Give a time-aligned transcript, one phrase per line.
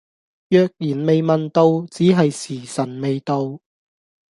[0.49, 3.59] 若然未問到，只係時晨未到